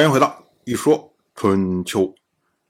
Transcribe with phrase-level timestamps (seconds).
[0.00, 2.14] 欢迎回到一说春秋。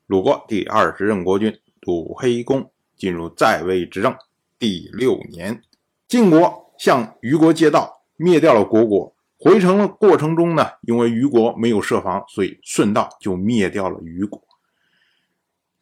[0.09, 4.13] 鲁国第二十任国君鲁黑公进入在位执政
[4.59, 5.63] 第六年，
[6.09, 9.15] 晋国向虞国借道，灭掉了国国。
[9.39, 14.43] 回城的过程中呢，因为虞国没有设防，所以顺道就灭掉了虞国。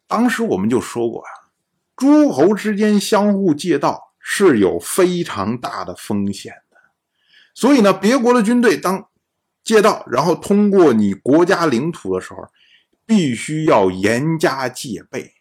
[0.05, 1.49] 当时我们就说过啊，
[1.95, 6.77] 诸侯之间相互借道是有非常大的风险的，
[7.55, 9.08] 所以呢，别国的军队当。
[9.69, 12.39] 借道，然后通过你国家领土的时候，
[13.05, 15.31] 必须要严加戒备。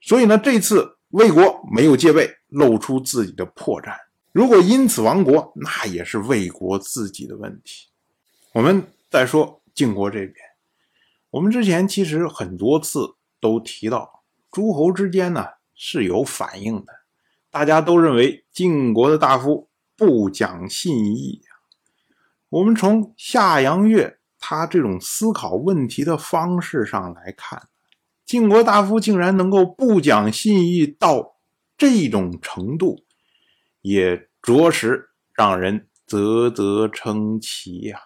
[0.00, 3.92] 所以呢，这次魏国没有戒备，露出自己的破绽。
[4.30, 7.88] 如果因此亡国，那也是魏国自己的问题。
[8.52, 10.34] 我们再说晋国这边，
[11.30, 13.00] 我们之前其实很多次
[13.40, 14.22] 都提到，
[14.52, 15.44] 诸侯之间呢
[15.74, 16.92] 是有反应的，
[17.50, 21.42] 大家都认为晋国的大夫不讲信义。
[22.50, 27.68] 我们从夏阳月他这种思考问题的方式上来看，
[28.24, 31.36] 晋国大夫竟然能够不讲信义到
[31.76, 33.04] 这种程度，
[33.82, 38.00] 也着实让人啧啧称奇呀。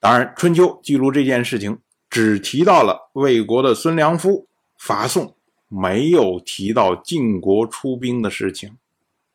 [0.00, 5.36] 当然，《春秋》记录这件事情只提到了魏国的孙良夫伐宋，
[5.68, 8.76] 没有提到晋国出兵的事情，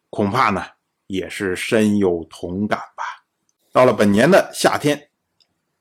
[0.10, 0.62] 恐怕呢。
[1.08, 3.04] 也是深有同感吧。
[3.76, 5.10] 到了本年的夏天，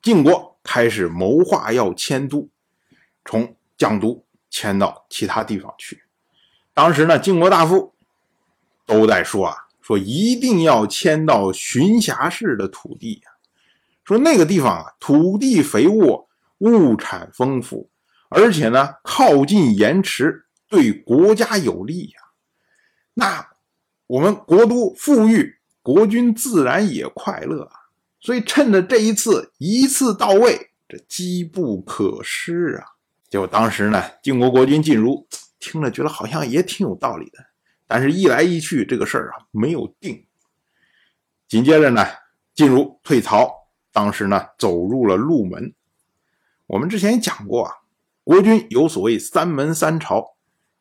[0.03, 2.51] 晋国开始谋划要迁都，
[3.25, 6.03] 从绛都迁到其他地方去。
[6.73, 7.95] 当时呢，晋国大夫
[8.84, 13.31] 都在说啊，说一定要迁到荀峡氏的土地呀，
[14.03, 17.89] 说那个地方啊，土地肥沃，物产丰富，
[18.29, 22.20] 而且呢，靠近盐池，对国家有利呀。
[23.14, 23.55] 那。
[24.06, 27.73] 我们国都富裕，国君自然也快乐啊！
[28.25, 32.97] 所以趁着这一次一次到位，这机不可失啊！
[33.28, 37.45] 结果当时呢，晋国国君晋如听了，觉得好像也挺有道理的，
[37.86, 40.27] 但是一来一去，这个事儿啊没有定。
[41.46, 42.02] 紧接着呢，
[42.55, 45.74] 晋如退曹，当时呢走入了鹿门。
[46.67, 47.74] 我们之前也讲过啊，
[48.23, 50.36] 国君有所谓三门三朝，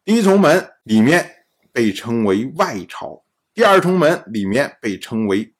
[0.05, 1.31] 第一重门里面。
[1.73, 5.55] 被称为外朝，第二重门里面被称为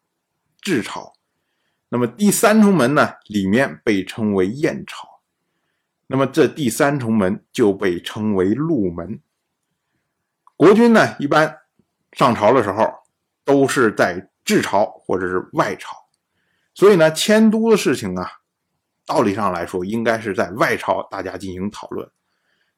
[0.62, 1.12] 治朝，
[1.94, 5.22] 那么第三重门呢，里面被称为燕朝，
[6.08, 9.22] 那么这第三重门就被称为鹿门。
[10.58, 11.60] 国君呢，一般
[12.14, 12.92] 上朝的时候
[13.46, 15.96] 都是在治朝或者是外朝，
[16.74, 18.28] 所以呢，迁都的事情啊，
[19.06, 22.10] 道理上来说应该是在外朝大家进行讨论。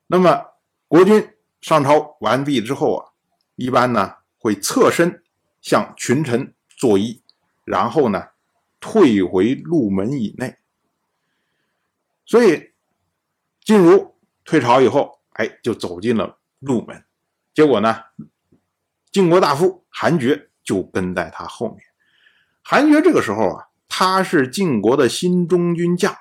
[0.07, 0.45] 那么
[0.89, 1.25] 国君
[1.61, 3.11] 上朝完毕之后啊。
[3.57, 5.23] 一般呢会侧身
[5.61, 7.21] 向群臣作揖，
[7.63, 8.21] 然后呢
[8.87, 10.55] 退回鹿门以内。
[12.23, 12.71] 所以
[13.61, 17.03] 晋如退朝以后，哎，就走进了鹿门。
[17.51, 17.95] 结果呢，
[19.11, 21.79] 晋国大夫韩厥就跟在他后面。
[22.61, 26.15] 韩厥这个时候啊，他是晋国的新中军将，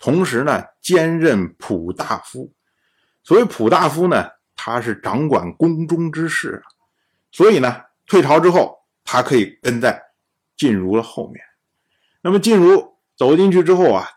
[0.00, 2.52] 同时呢兼任普大夫。
[3.22, 4.30] 所谓普大夫呢。
[4.62, 6.68] 他是掌管宫中之事啊，
[7.32, 9.98] 所以呢，退朝之后，他可以跟在
[10.54, 11.42] 晋如的后面。
[12.22, 14.08] 那么晋如走进去之后啊，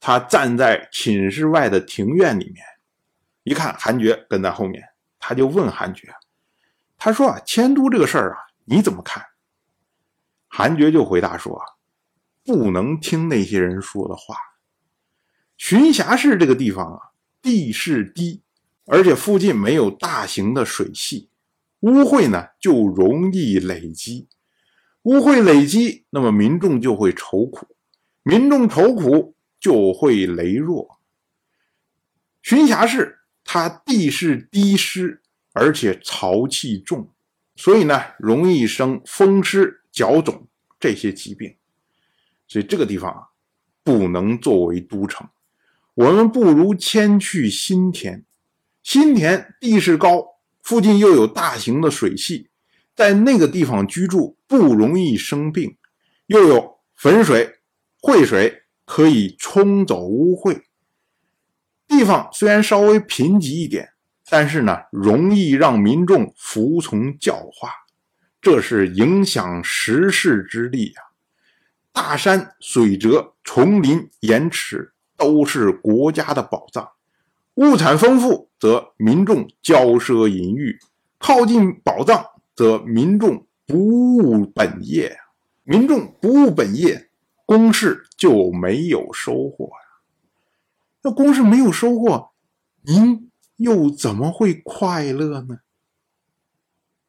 [0.00, 2.64] 他站在寝室外的庭院里面，
[3.44, 4.82] 一看韩厥跟在后面，
[5.18, 6.12] 他就问韩厥
[6.98, 9.24] ：“他说啊，迁都这个事儿啊，你怎么看？”
[10.48, 11.64] 韩厥就回答说：“啊
[12.44, 14.36] 不能听那些人说的话。
[15.56, 17.00] 寻峡市这个地方啊，
[17.42, 18.42] 地势低。”
[18.88, 21.28] 而且附近没有大型的水系，
[21.80, 24.28] 污秽呢就容易累积，
[25.06, 27.76] 污秽累积，那么民众就会愁苦，
[28.24, 30.98] 民众愁苦就会羸弱。
[32.42, 35.22] 寻峡市它地势低湿，
[35.52, 37.08] 而且潮气重，
[37.54, 40.48] 所以呢容易生风湿、脚肿
[40.80, 41.54] 这些疾病，
[42.48, 43.28] 所以这个地方啊
[43.84, 45.28] 不能作为都城，
[45.94, 48.24] 我们不如迁去新田。
[48.82, 52.50] 新田地势高，附近又有大型的水系，
[52.96, 55.76] 在那个地方居住不容易生病，
[56.26, 57.56] 又有汾水、
[58.00, 60.62] 惠水可以冲走污秽。
[61.86, 63.90] 地方虽然稍微贫瘠一点，
[64.28, 67.70] 但是呢，容易让民众服从教化，
[68.40, 71.12] 这是影响时势之力啊！
[71.92, 76.88] 大山、水泽、丛林、盐池都是国家的宝藏。
[77.54, 80.72] 物产丰富，则民众骄奢淫欲；
[81.18, 82.24] 靠近宝藏，
[82.56, 83.76] 则民众不
[84.16, 85.18] 务本业。
[85.62, 87.10] 民众不务本业，
[87.44, 90.00] 公事就没有收获呀。
[91.02, 92.30] 那公事没有收获，
[92.82, 95.58] 您又怎么会快乐呢？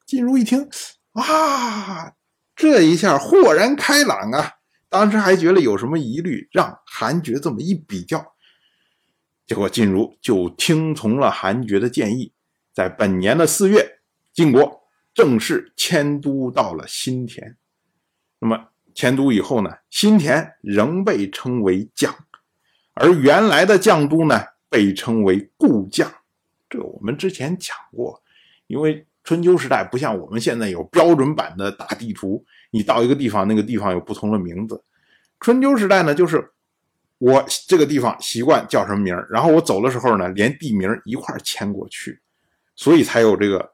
[0.06, 0.70] 晋如一听，
[1.14, 2.14] 啊，
[2.56, 4.54] 这一下豁然开朗啊！
[4.90, 8.34] 当时还觉得有什么疑虑，让韩厥这么一比较，
[9.46, 12.34] 结果晋如就听从了韩厥的建议，
[12.74, 14.00] 在本年的四月，
[14.34, 14.77] 晋国
[15.18, 17.58] 正式迁都到了新田。
[18.38, 22.16] 那么迁都以后呢，新田仍被称为将，
[22.94, 26.08] 而原来的将都呢，被称为故将。
[26.70, 28.22] 这我们之前讲过，
[28.68, 29.08] 因为。
[29.24, 34.82] 春秋时代不像我们现在有标准版的大地图，你到一个地方，那个地方有不同的名字。
[35.42, 36.50] 春秋时代呢，就是
[37.18, 42.22] 我这个地方习惯叫什么名儿然后我走的时候呢，连地名一块迁过去，
[42.74, 43.74] 所以才有这个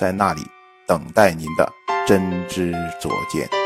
[0.00, 0.40] 在那里
[0.86, 1.72] 等待您的
[2.06, 3.59] 真知灼见。